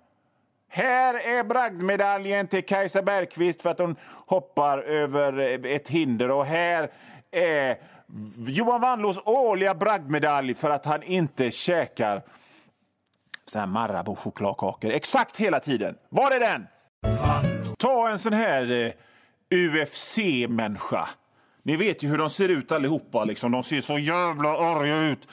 Här 0.70 1.14
är 1.14 1.44
bragdmedaljen 1.44 2.48
till 2.48 2.66
Kajsa 2.66 3.02
Bergqvist 3.02 3.62
för 3.62 3.70
att 3.70 3.80
hon 3.80 3.96
hoppar 4.26 4.78
över 4.78 5.40
eh, 5.40 5.76
ett 5.76 5.88
hinder. 5.88 6.32
Och 6.32 6.46
här 6.46 6.92
är 7.32 7.78
Johan 8.38 8.82
Wannlås 8.82 9.20
årliga 9.26 9.76
bragdmedalj 9.76 10.54
för 10.54 10.70
att 10.70 10.86
han 10.86 11.04
inte 11.04 11.52
käkar 11.52 12.24
så 13.50 13.60
här 13.60 13.66
Marabou-chokladkakor 13.66 14.92
exakt 14.92 15.38
hela 15.38 15.60
tiden. 15.60 15.96
Var 16.10 16.32
är 16.32 16.40
den? 16.40 16.68
Ta 17.78 18.10
en 18.10 18.20
sån 18.20 18.34
här 18.34 18.72
eh, 18.72 18.92
UFC-människa. 19.56 21.10
Ni 21.64 21.76
vet 21.76 22.04
ju 22.04 22.08
hur 22.08 22.18
de 22.18 22.30
ser 22.30 22.50
ut 22.50 22.72
allihopa. 22.72 23.24
Liksom. 23.24 23.52
De 23.52 23.64
ser 23.64 23.82
så 23.82 23.98
jävla 24.00 24.50
arga 24.50 25.00
ut. 25.00 25.28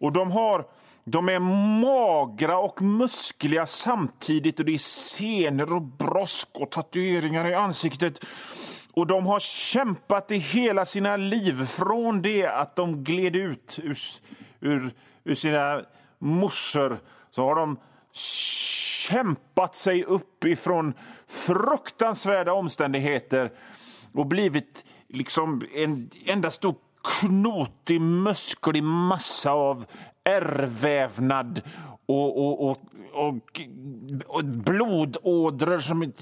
Och 0.00 0.12
de 0.12 0.30
har... 0.30 0.64
De 1.04 1.28
är 1.28 1.38
magra 1.80 2.58
och 2.58 2.82
muskliga 2.82 3.66
samtidigt 3.66 4.58
och 4.58 4.66
det 4.66 4.74
är 4.74 4.78
senor 5.18 5.74
och 5.74 5.82
brosk 5.82 6.48
och 6.54 6.70
tatueringar 6.70 7.46
i 7.46 7.54
ansiktet. 7.54 8.26
Och 8.94 9.06
de 9.06 9.26
har 9.26 9.40
kämpat 9.40 10.30
i 10.30 10.36
hela 10.36 10.84
sina 10.84 11.16
liv 11.16 11.66
från 11.66 12.22
det 12.22 12.46
att 12.46 12.76
de 12.76 13.04
gled 13.04 13.36
ut 13.36 13.78
ur, 13.82 13.96
ur, 14.60 14.90
ur 15.24 15.34
sina 15.34 15.82
morsor 16.18 16.98
så 17.30 17.44
har 17.44 17.54
de 17.54 17.78
kämpat 18.12 19.74
sig 19.74 20.04
upp 20.04 20.44
ifrån 20.44 20.94
fruktansvärda 21.26 22.52
omständigheter 22.52 23.50
och 24.14 24.26
blivit 24.26 24.84
liksom 25.08 25.62
en 25.74 26.10
enda 26.26 26.50
stor 26.50 26.74
knotig, 27.02 28.00
musklig 28.00 28.82
massa 28.82 29.50
av 29.50 29.86
ärrvävnad 30.24 31.62
och, 32.06 32.38
och, 32.38 32.70
och, 32.70 32.78
och, 33.12 33.60
och 34.26 34.44
blodådror 34.44 35.78
som, 35.78 36.12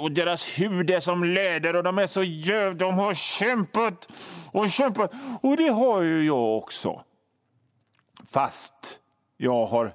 och 0.00 0.12
deras 0.12 0.58
hud 0.58 0.90
är 0.90 1.00
som 1.00 1.24
läder 1.24 1.76
och 1.76 1.82
de 1.82 1.98
är 1.98 2.06
så 2.06 2.22
jäv... 2.22 2.76
De 2.76 2.94
har 2.94 3.14
kämpat 3.14 4.08
och 4.52 4.70
kämpat. 4.70 5.12
Och 5.42 5.56
det 5.56 5.68
har 5.68 6.02
ju 6.02 6.26
jag 6.26 6.56
också. 6.56 7.04
Fast 8.32 9.00
jag 9.36 9.66
har 9.66 9.94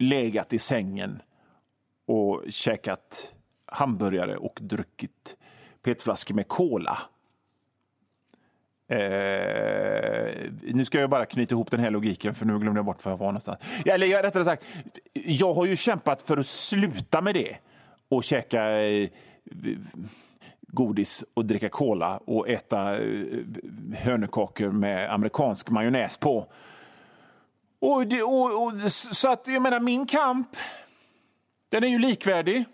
legat 0.00 0.52
i 0.52 0.58
sängen 0.58 1.22
och 2.06 2.42
käkat 2.48 3.32
hamburgare 3.66 4.36
och 4.36 4.58
druckit 4.62 5.36
petflaskor 5.82 6.34
med 6.34 6.48
cola. 6.48 6.98
Eh, 8.88 10.50
nu 10.62 10.84
ska 10.84 11.00
jag 11.00 11.10
bara 11.10 11.26
knyta 11.26 11.54
ihop 11.54 11.70
den 11.70 11.80
här 11.80 11.90
logiken, 11.90 12.34
för 12.34 12.46
nu 12.46 12.58
glömde 12.58 12.78
jag 12.78 12.84
bort 12.84 13.04
var 13.04 13.12
jag 13.12 13.16
var 13.16 13.26
någonstans. 13.26 13.60
Eller 13.84 14.22
rättare 14.22 14.44
sagt, 14.44 14.64
jag 15.12 15.54
har 15.54 15.66
ju 15.66 15.76
kämpat 15.76 16.22
för 16.22 16.36
att 16.36 16.46
sluta 16.46 17.20
med 17.20 17.34
det 17.34 17.56
och 18.08 18.24
käka 18.24 18.82
eh, 18.82 19.08
godis 20.60 21.24
och 21.34 21.44
dricka 21.44 21.68
cola 21.68 22.16
och 22.16 22.48
äta 22.48 22.98
eh, 22.98 23.38
hönökakor 23.94 24.70
med 24.70 25.14
amerikansk 25.14 25.70
majonnäs 25.70 26.16
på. 26.16 26.46
Och, 27.80 28.06
det, 28.06 28.22
och, 28.22 28.64
och, 28.66 28.92
så 28.92 29.28
att 29.28 29.46
jag 29.46 29.62
menar, 29.62 29.80
min 29.80 30.06
kamp, 30.06 30.56
den 31.68 31.84
är 31.84 31.88
ju 31.88 31.98
likvärdig. 31.98 32.64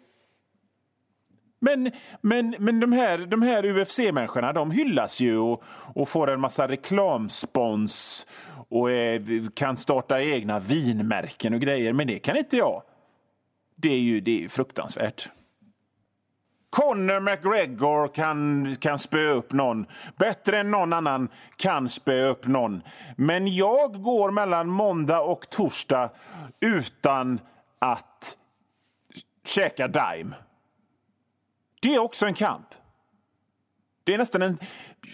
Men, 1.58 1.90
men, 2.20 2.56
men 2.58 2.80
de 2.80 2.92
här, 2.92 3.18
de 3.18 3.42
här 3.42 3.66
UFC-människorna 3.66 4.52
de 4.52 4.70
hyllas 4.70 5.20
ju 5.20 5.38
och, 5.38 5.62
och, 5.94 6.08
får 6.08 6.30
en 6.30 6.40
massa 6.40 6.68
reklamspons 6.68 8.26
och 8.68 8.90
eh, 8.90 9.14
är, 9.14 9.50
kan 9.56 9.76
starta 9.76 10.22
egna 10.22 10.58
vinmärken 10.58 11.54
och 11.54 11.60
grejer. 11.60 11.92
Men 11.92 12.06
det 12.06 12.18
kan 12.18 12.36
inte 12.36 12.56
jag. 12.56 12.82
Det 13.76 13.92
är 13.92 14.00
ju 14.00 14.20
det 14.20 14.44
är 14.44 14.48
fruktansvärt. 14.48 15.28
Conor 16.70 17.20
McGregor 17.20 18.08
kan, 18.08 18.76
kan 18.76 18.98
spöa 18.98 19.32
upp 19.32 19.52
någon. 19.52 19.86
Bättre 20.16 20.58
än 20.58 20.70
någon 20.70 20.92
annan 20.92 21.28
kan 21.56 21.88
spöa 21.88 22.28
upp 22.28 22.46
någon. 22.46 22.82
Men 23.16 23.54
jag 23.54 24.02
går 24.02 24.30
mellan 24.30 24.68
måndag 24.68 25.20
och 25.20 25.50
torsdag 25.50 26.10
utan 26.60 27.40
att 27.78 28.36
käka 29.44 29.88
Dime. 29.88 30.34
Det 31.82 31.94
är 31.94 31.98
också 31.98 32.26
en 32.26 32.34
kamp. 32.34 32.66
Det 34.04 34.14
är 34.14 34.18
nästan 34.18 34.42
en... 34.42 34.58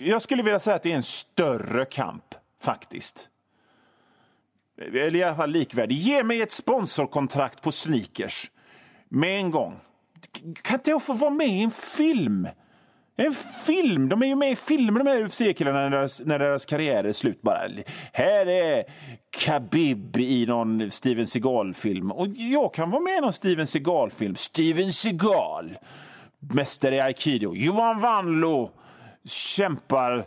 Jag 0.01 0.23
skulle 0.23 0.43
vilja 0.43 0.61
säga 0.61 0.77
att 0.77 0.83
det 0.83 0.93
är 0.93 0.97
en 0.97 1.03
större 1.03 1.85
kamp, 1.85 2.35
faktiskt. 2.63 3.29
Eller 4.79 5.17
i 5.17 5.23
alla 5.23 5.37
fall 5.37 5.51
likvärdig. 5.51 5.97
Ge 5.97 6.25
mig 6.25 6.43
ett 6.43 6.53
sponsorkontrakt 6.53 7.63
på 7.63 7.73
sneakers 7.73 8.51
med 9.09 9.39
en 9.41 9.51
gång 9.51 9.81
kan 10.63 10.75
inte 10.75 10.91
jag 10.91 11.03
få 11.03 11.13
vara 11.13 11.31
med 11.31 11.49
i 11.49 11.63
en 11.63 11.71
film? 11.71 12.49
En 13.17 13.33
film! 13.67 14.09
De 14.09 14.23
är 14.23 14.27
ju 14.27 14.37
med 14.37 14.53
i 14.53 14.57
filmer 14.57 14.99
de 15.01 15.11
här 15.11 15.25
UFC-killarna 15.25 15.81
när 15.81 15.91
deras, 15.91 16.21
när 16.25 16.39
deras 16.39 16.67
karriär 16.67 17.05
är 17.05 17.13
slut. 17.13 17.43
Bara. 17.43 17.69
Här 18.13 18.47
är 18.47 18.85
Khabib 19.37 20.17
i 20.17 20.47
någon 20.47 20.91
Steven 20.91 21.27
Seagal-film. 21.27 22.13
Och 22.13 22.27
jag 22.29 22.75
kan 22.75 22.91
vara 22.91 23.03
med 23.03 23.19
i 23.19 23.21
någon 23.21 23.33
Steven 23.33 23.67
Seagal-film. 23.67 24.35
Steven 24.35 24.93
Seagal, 24.93 25.79
mästare 26.39 26.97
i 26.97 27.01
aikido. 27.01 27.55
Johan 27.55 28.01
Wanlo 28.01 28.71
kämpar 29.25 30.27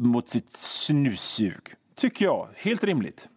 mot 0.00 0.28
sitt 0.28 0.52
snussug. 0.52 1.74
Tycker 1.96 2.24
jag. 2.24 2.48
Helt 2.56 2.84
rimligt. 2.84 3.28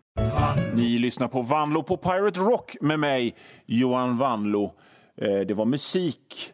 Ni 0.75 0.97
lyssnar 0.97 1.27
på 1.27 1.41
Vanlo 1.41 1.83
på 1.83 1.97
Pirate 1.97 2.39
Rock 2.39 2.75
med 2.81 2.99
mig, 2.99 3.35
Johan 3.65 4.17
Vanlo. 4.17 4.73
Eh, 5.15 5.39
det 5.39 5.53
var 5.53 5.65
musik. 5.65 6.53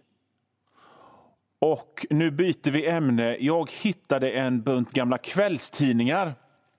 Och 1.60 2.06
nu 2.10 2.32
byter 2.32 2.72
vi 2.72 2.88
ämne. 2.88 3.38
Jag 3.40 3.72
hittade 3.72 4.32
en 4.32 4.62
bunt 4.62 4.92
gamla 4.92 5.18
kvällstidningar 5.18 6.34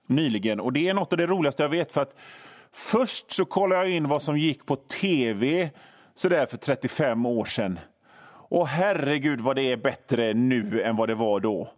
nyligen. 0.07 0.59
Och 0.59 0.73
Det 0.73 0.87
är 0.87 0.93
något 0.93 1.13
av 1.13 1.17
det 1.17 1.27
roligaste 1.27 1.63
jag 1.63 1.69
vet. 1.69 1.91
för 1.91 2.01
att 2.01 2.15
Först 2.71 3.31
så 3.31 3.45
kollade 3.45 3.81
jag 3.81 3.91
in 3.91 4.07
vad 4.07 4.21
som 4.21 4.37
gick 4.37 4.65
på 4.65 4.75
tv 4.75 5.69
så 6.15 6.29
där 6.29 6.45
för 6.45 6.57
35 6.57 7.25
år 7.25 7.45
sedan. 7.45 7.79
Och 8.49 8.67
herregud 8.67 9.41
vad 9.41 9.55
det 9.55 9.71
är 9.71 9.77
bättre 9.77 10.33
nu 10.33 10.81
än 10.81 10.95
vad 10.95 11.09
det 11.09 11.15
var 11.15 11.39
då. 11.39 11.71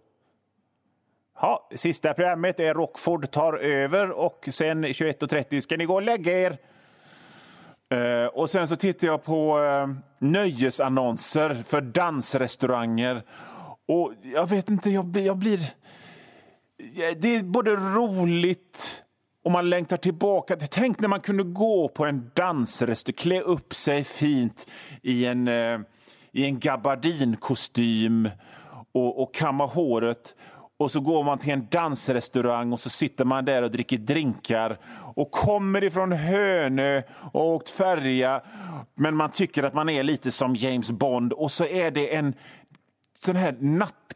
Ja, 1.41 1.69
sista 1.75 2.13
programmet 2.13 2.59
är 2.59 2.73
Rockford 2.73 3.31
tar 3.31 3.53
över 3.53 4.11
och 4.11 4.47
sen 4.51 4.85
21.30 4.85 5.61
ska 5.61 5.77
ni 5.77 5.85
gå 5.85 5.93
och 5.93 6.01
lägga 6.01 6.39
er. 6.39 6.57
Eh, 7.91 8.25
och 8.25 8.49
sen 8.49 8.67
så 8.67 8.75
tittar 8.75 9.07
jag 9.07 9.23
på 9.23 9.59
eh, 9.63 9.87
nöjesannonser 10.19 11.63
för 11.65 11.81
dansrestauranger. 11.81 13.23
Och 13.87 14.13
jag 14.23 14.49
vet 14.49 14.69
inte, 14.69 14.89
jag, 14.89 15.17
jag 15.17 15.37
blir... 15.37 15.59
Det 17.17 17.35
är 17.35 17.43
både 17.43 17.75
roligt 17.75 19.03
och 19.43 19.51
man 19.51 19.69
längtar 19.69 19.97
tillbaka. 19.97 20.55
Tänk 20.55 20.99
när 20.99 21.07
man 21.07 21.21
kunde 21.21 21.43
gå 21.43 21.87
på 21.87 22.05
en 22.05 22.31
dansrestaurang, 22.33 23.15
klä 23.17 23.41
upp 23.41 23.73
sig 23.73 24.03
fint 24.03 24.67
i 25.01 25.25
en, 25.25 25.47
eh, 25.47 25.79
i 26.31 26.45
en 26.45 26.59
gabardinkostym 26.59 28.29
och, 28.91 29.21
och 29.23 29.33
kamma 29.33 29.65
håret 29.65 30.35
och 30.81 30.91
så 30.91 30.99
går 30.99 31.23
man 31.23 31.37
till 31.37 31.53
en 31.53 31.67
dansrestaurang 31.71 32.73
och 32.73 32.79
så 32.79 32.89
sitter 32.89 33.25
man 33.25 33.45
där 33.45 33.61
och 33.61 33.71
dricker 33.71 33.97
drinkar 33.97 34.77
och 35.15 35.31
kommer 35.31 35.83
ifrån 35.83 36.11
Hönö 36.11 37.01
och 37.31 37.45
åkt 37.45 37.69
färja. 37.69 38.41
Men 38.95 39.15
man 39.15 39.31
tycker 39.31 39.63
att 39.63 39.73
man 39.73 39.89
är 39.89 40.03
lite 40.03 40.31
som 40.31 40.55
James 40.55 40.91
Bond 40.91 41.33
och 41.33 41.51
så 41.51 41.65
är 41.65 41.91
det 41.91 42.15
en 42.15 42.33
sån 43.13 43.35
här 43.35 43.57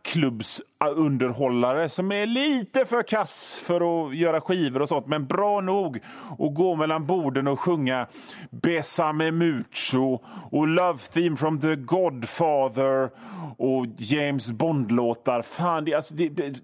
klubbsunderhållare 0.05 1.89
som 1.89 2.11
är 2.11 2.25
lite 2.25 2.85
för 2.85 3.03
kass 3.03 3.63
för 3.65 4.07
att 4.07 4.15
göra 4.15 4.41
skivor 4.41 4.81
och 4.81 4.89
sånt, 4.89 5.07
men 5.07 5.27
bra 5.27 5.61
nog 5.61 5.99
att 6.39 6.53
gå 6.55 6.75
mellan 6.75 7.05
borden 7.05 7.47
och 7.47 7.59
sjunga 7.59 8.07
Besame 8.51 9.31
Mucho 9.31 10.19
och 10.51 10.67
Love 10.67 10.99
Theme 10.99 11.35
from 11.35 11.59
the 11.59 11.75
Godfather 11.75 13.09
och 13.57 13.85
James 13.97 14.51
Bond-låtar. 14.51 15.41
Fan, 15.41 15.85
det, 15.85 15.93
alltså, 15.93 16.15
det, 16.15 16.29
det, 16.29 16.55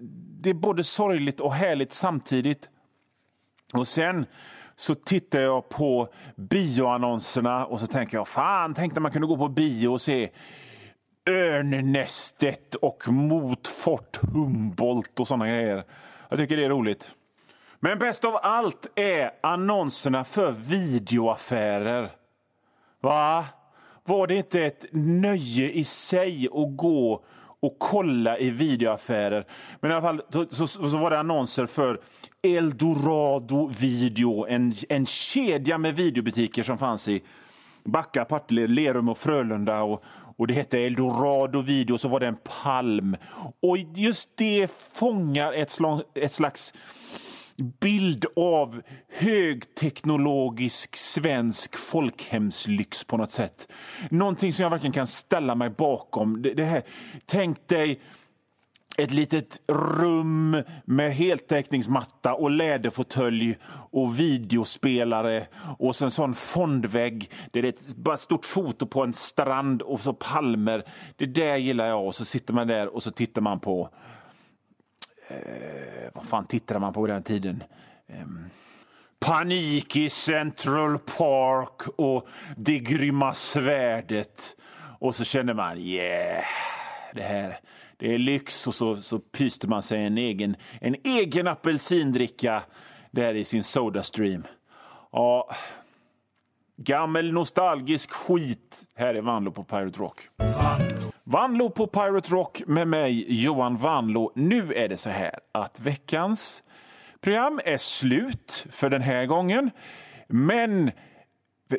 det 0.42 0.50
är 0.50 0.54
både 0.54 0.84
sorgligt 0.84 1.40
och 1.40 1.52
härligt 1.52 1.92
samtidigt. 1.92 2.68
Och 3.74 3.88
sen 3.88 4.26
så 4.76 4.94
tittar 4.94 5.40
jag 5.40 5.68
på 5.68 6.08
bioannonserna 6.36 7.66
och 7.66 7.80
så 7.80 7.86
tänker 7.86 8.16
jag 8.16 8.28
fan, 8.28 8.74
tänk 8.74 8.94
när 8.94 9.00
man 9.00 9.12
kunde 9.12 9.28
gå 9.28 9.36
på 9.36 9.48
bio 9.48 9.88
och 9.88 10.02
se 10.02 10.30
Örnnästet 11.26 12.74
och 12.74 13.08
mot 13.08 13.68
Fort 13.68 14.16
Humboldt 14.32 15.20
och 15.20 15.28
såna 15.28 15.48
grejer. 15.48 15.84
Jag 16.28 16.38
tycker 16.38 16.56
det 16.56 16.64
är 16.64 16.68
roligt. 16.68 17.10
Men 17.80 17.98
bäst 17.98 18.24
av 18.24 18.38
allt 18.42 18.86
är 18.94 19.30
annonserna 19.40 20.24
för 20.24 20.52
videoaffärer. 20.52 22.10
Va? 23.00 23.44
Var 24.04 24.26
det 24.26 24.34
inte 24.34 24.62
ett 24.62 24.84
nöje 24.92 25.70
i 25.70 25.84
sig 25.84 26.48
att 26.52 26.76
gå 26.76 27.24
och 27.60 27.76
kolla 27.78 28.38
i 28.38 28.50
videoaffärer? 28.50 29.46
Men 29.80 29.90
i 29.90 29.94
alla 29.94 30.02
fall 30.02 30.22
så, 30.30 30.46
så, 30.48 30.66
så 30.66 30.96
var 30.96 31.10
det 31.10 31.18
annonser 31.18 31.66
för 31.66 32.00
Eldorado 32.42 33.72
Video, 33.80 34.46
en, 34.48 34.72
en 34.88 35.06
kedja 35.06 35.78
med 35.78 35.96
videobutiker 35.96 36.62
som 36.62 36.78
fanns 36.78 37.08
i 37.08 37.22
Backa, 37.84 38.24
Partille, 38.24 38.66
Lerum 38.66 39.08
och 39.08 39.18
Frölunda 39.18 39.82
och, 39.82 40.04
och 40.36 40.46
det 40.46 40.54
hette 40.54 40.78
Eldorado 40.78 41.60
Video, 41.60 41.98
så 41.98 42.08
var 42.08 42.20
det 42.20 42.26
en 42.26 42.38
palm. 42.62 43.16
Och 43.60 43.78
just 43.94 44.36
det 44.36 44.70
fångar 44.70 45.52
ett, 45.52 45.70
slag, 45.70 46.02
ett 46.14 46.32
slags 46.32 46.74
bild 47.80 48.26
av 48.36 48.82
högteknologisk 49.18 50.96
svensk 50.96 51.76
folkhemslyx 51.76 53.04
på 53.04 53.16
något 53.16 53.30
sätt. 53.30 53.72
Någonting 54.10 54.52
som 54.52 54.62
jag 54.62 54.70
verkligen 54.70 54.92
kan 54.92 55.06
ställa 55.06 55.54
mig 55.54 55.70
bakom. 55.70 56.42
Det, 56.42 56.54
det 56.54 56.64
här, 56.64 56.82
tänk 57.26 57.68
dig 57.68 58.00
ett 58.98 59.10
litet 59.10 59.60
rum 59.68 60.62
med 60.84 61.12
heltäckningsmatta 61.12 62.34
och 62.34 62.50
läderfåtölj 62.50 63.58
och 63.90 64.18
videospelare 64.18 65.46
och 65.78 65.96
så 65.96 66.04
en 66.04 66.10
sån 66.10 66.34
fondvägg 66.34 67.30
det 67.50 67.58
är 67.58 67.64
ett 67.64 67.96
bara 67.96 68.16
stort 68.16 68.44
foto 68.44 68.86
på 68.86 69.02
en 69.02 69.12
strand 69.12 69.82
och 69.82 70.00
så 70.00 70.12
palmer. 70.12 70.84
Det 71.16 71.26
där 71.26 71.56
gillar 71.56 71.86
jag. 71.86 72.06
Och 72.06 72.14
så 72.14 72.24
sitter 72.24 72.54
man 72.54 72.66
där 72.66 72.94
och 72.94 73.02
så 73.02 73.10
tittar 73.10 73.42
man 73.42 73.60
på... 73.60 73.90
Eh, 75.28 76.10
vad 76.14 76.24
fan 76.24 76.46
tittade 76.46 76.80
man 76.80 76.92
på 76.92 77.06
den 77.06 77.22
tiden? 77.22 77.62
Eh, 78.06 78.26
Panik 79.20 79.96
i 79.96 80.10
Central 80.10 80.98
Park 80.98 81.88
och 81.96 82.28
Det 82.56 82.78
grymma 82.78 83.34
svärdet. 83.34 84.56
Och 84.98 85.14
så 85.14 85.24
känner 85.24 85.54
man, 85.54 85.78
yeah, 85.78 86.44
det 87.14 87.22
här 87.22 87.58
det 88.02 88.14
är 88.14 88.18
lyx 88.18 88.66
och 88.66 88.74
så, 88.74 88.96
så 88.96 89.18
pyste 89.18 89.68
man 89.68 89.82
sig 89.82 90.04
en 90.04 90.18
egen, 90.18 90.56
en 90.80 90.96
egen 91.04 91.46
apelsindricka 91.46 92.62
där 93.10 93.34
i 93.34 93.44
sin 93.44 93.62
Sodastream. 93.62 94.46
Ja, 95.12 95.50
gammel 96.76 97.32
nostalgisk 97.32 98.10
skit 98.10 98.84
här 98.94 99.14
är 99.14 99.20
Vanlo 99.20 99.50
på 99.52 99.64
Pirate 99.64 99.98
Rock. 99.98 100.28
Vanlo 101.24 101.70
på 101.70 101.86
Pirate 101.86 102.30
Rock 102.30 102.62
med 102.66 102.88
mig, 102.88 103.24
Johan 103.28 103.76
Vanlo. 103.76 104.32
Nu 104.34 104.74
är 104.74 104.88
det 104.88 104.96
så 104.96 105.10
här 105.10 105.38
att 105.52 105.80
veckans 105.80 106.62
program 107.20 107.60
är 107.64 107.76
slut 107.76 108.66
för 108.70 108.90
den 108.90 109.02
här 109.02 109.26
gången. 109.26 109.70
Men 110.28 110.90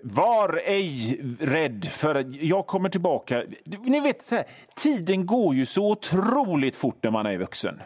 var 0.04 0.62
ej 0.66 1.22
rädd, 1.40 1.86
för 1.86 2.26
jag 2.46 2.68
kommer 2.68 2.90
tillbaka. 2.90 3.44
Ni 3.84 4.00
vet, 4.00 4.26
så 4.26 4.36
här, 4.36 4.46
tiden 4.76 5.26
går 5.26 5.56
ju 5.56 5.66
så 5.66 5.92
otroligt 5.92 6.76
fort 6.76 7.04
när 7.04 7.12
man 7.12 7.26
är 7.26 7.38
vuxen. 7.38 7.82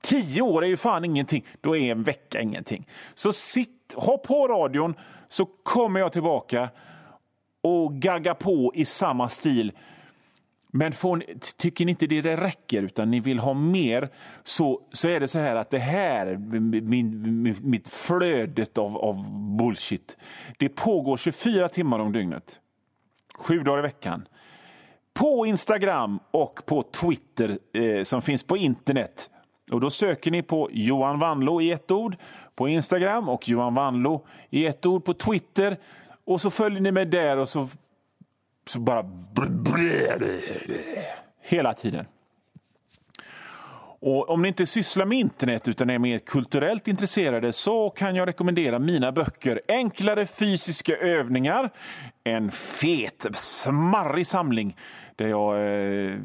Tio 0.00 0.42
år 0.42 0.64
är 0.64 0.68
ju 0.68 0.76
fan 0.76 1.04
ingenting. 1.04 1.46
Då 1.60 1.76
är 1.76 1.90
en 1.90 2.02
vecka 2.02 2.40
ingenting. 2.40 2.88
Så 3.14 3.32
sitt, 3.32 3.94
ha 3.96 4.18
på 4.18 4.48
radion 4.48 4.94
så 5.28 5.46
kommer 5.46 6.00
jag 6.00 6.12
tillbaka 6.12 6.68
och 7.62 7.94
gagga 7.94 8.34
på 8.34 8.72
i 8.74 8.84
samma 8.84 9.28
stil 9.28 9.72
men 10.76 10.92
får, 10.92 11.24
tycker 11.56 11.84
ni 11.84 11.90
inte 11.90 12.06
det 12.06 12.36
räcker 12.36 12.82
utan 12.82 13.10
ni 13.10 13.20
vill 13.20 13.38
ha 13.38 13.54
mer 13.54 14.08
så, 14.44 14.80
så 14.92 15.08
är 15.08 15.20
det 15.20 15.28
så 15.28 15.38
här 15.38 15.56
att 15.56 15.70
det 15.70 15.78
här, 15.78 16.36
min, 16.80 17.56
mitt 17.62 17.88
flödet 17.88 18.78
av, 18.78 18.96
av 18.96 19.30
bullshit, 19.58 20.16
det 20.58 20.68
pågår 20.68 21.16
24 21.16 21.68
timmar 21.68 21.98
om 21.98 22.12
dygnet. 22.12 22.60
Sju 23.38 23.62
dagar 23.62 23.78
i 23.78 23.82
veckan. 23.82 24.28
På 25.12 25.46
Instagram 25.46 26.18
och 26.30 26.66
på 26.66 26.82
Twitter 26.82 27.58
eh, 27.72 28.02
som 28.02 28.22
finns 28.22 28.42
på 28.42 28.56
internet. 28.56 29.30
Och 29.70 29.80
Då 29.80 29.90
söker 29.90 30.30
ni 30.30 30.42
på 30.42 30.68
Johan 30.72 31.18
Vanlo 31.18 31.60
i 31.60 31.70
ett 31.70 31.90
ord 31.90 32.16
på 32.54 32.68
Instagram 32.68 33.28
och 33.28 33.48
Johan 33.48 33.74
Vanlo 33.74 34.26
i 34.50 34.66
ett 34.66 34.86
ord 34.86 35.04
på 35.04 35.14
Twitter. 35.14 35.76
Och 36.24 36.40
så 36.40 36.50
följer 36.50 36.80
ni 36.80 36.92
mig 36.92 37.06
där 37.06 37.36
och 37.36 37.48
så 37.48 37.68
så 38.64 38.80
bara... 38.80 39.04
Hela 41.40 41.74
tiden. 41.74 42.04
Och 44.00 44.30
om 44.30 44.42
ni 44.42 44.48
inte 44.48 44.66
sysslar 44.66 45.06
med 45.06 45.18
internet 45.18 45.68
utan 45.68 45.90
är 45.90 45.98
mer 45.98 46.18
kulturellt 46.18 46.88
intresserade 46.88 47.52
så 47.52 47.90
kan 47.90 48.16
jag 48.16 48.28
rekommendera 48.28 48.78
mina 48.78 49.12
böcker 49.12 49.60
Enklare 49.68 50.26
fysiska 50.26 50.96
övningar. 50.96 51.70
En 52.24 52.50
fet, 52.50 53.26
smarrig 53.34 54.26
samling 54.26 54.76
där 55.16 55.26
jag 55.26 55.54
eh, 55.56 56.18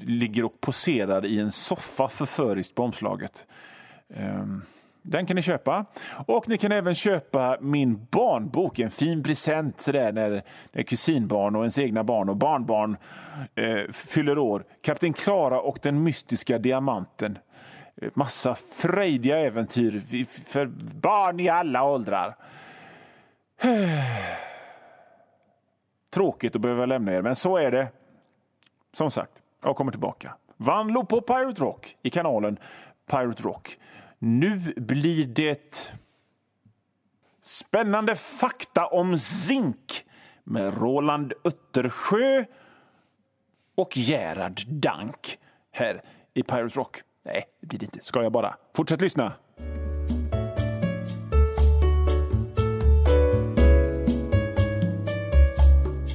ligger 0.00 0.44
och 0.44 0.60
poserar 0.60 1.26
i 1.26 1.40
en 1.40 1.50
soffa 1.50 2.08
förföriskt 2.08 2.74
på 2.74 2.82
omslaget. 2.82 3.46
Um. 4.08 4.62
Den 5.02 5.26
kan 5.26 5.36
ni 5.36 5.42
köpa. 5.42 5.84
Och 6.26 6.48
ni 6.48 6.58
kan 6.58 6.72
även 6.72 6.94
köpa 6.94 7.58
min 7.60 8.06
barnbok, 8.10 8.78
en 8.78 8.90
fin 8.90 9.22
present 9.22 9.80
sådär 9.80 10.12
när, 10.12 10.42
när 10.72 10.82
kusinbarn 10.82 11.56
och 11.56 11.62
ens 11.62 11.78
egna 11.78 12.04
barn 12.04 12.28
och 12.28 12.36
barnbarn 12.36 12.96
eh, 13.54 13.90
fyller 13.92 14.38
år. 14.38 14.64
Kapten 14.82 15.12
Klara 15.12 15.60
och 15.60 15.78
den 15.82 16.02
mystiska 16.02 16.58
diamanten. 16.58 17.38
Eh, 17.96 18.10
massa 18.14 18.54
frejdiga 18.54 19.38
äventyr 19.38 20.24
för 20.50 20.66
barn 21.00 21.40
i 21.40 21.48
alla 21.48 21.84
åldrar. 21.84 22.36
Tråkigt 26.14 26.56
att 26.56 26.62
behöva 26.62 26.86
lämna 26.86 27.12
er, 27.12 27.22
men 27.22 27.36
så 27.36 27.56
är 27.56 27.70
det. 27.70 27.88
Som 28.92 29.10
sagt, 29.10 29.32
jag 29.62 29.76
kommer 29.76 29.92
tillbaka. 29.92 30.34
Vanlo 30.56 31.04
på 31.04 31.20
Pirate 31.20 31.60
Rock 31.60 31.96
i 32.02 32.10
kanalen 32.10 32.58
Pirate 33.10 33.42
Rock. 33.42 33.78
Nu 34.22 34.58
blir 34.76 35.26
det 35.26 35.92
spännande 37.42 38.16
fakta 38.16 38.86
om 38.86 39.18
zink 39.18 40.04
med 40.44 40.78
Roland 40.78 41.32
Uttersjö 41.44 42.44
och 43.76 43.96
Gerhard 43.96 44.60
Dank 44.66 45.38
här 45.72 46.02
i 46.34 46.42
Pirate 46.42 46.78
Rock. 46.78 47.02
Nej, 47.24 47.44
det 47.60 47.66
blir 47.66 47.78
det 47.78 47.84
inte. 47.84 47.98
Ska 48.02 48.22
jag 48.22 48.32
bara. 48.32 48.56
Fortsätt 48.76 49.00
lyssna. 49.00 49.32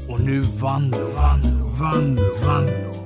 Och 0.10 0.22
nu 0.22 0.40
Vanlo, 0.40 0.98
Vanlo, 0.98 1.66
Vanlo, 1.80 2.24
Vanlo 2.46 3.05